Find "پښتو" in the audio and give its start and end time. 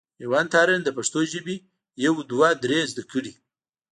0.97-1.19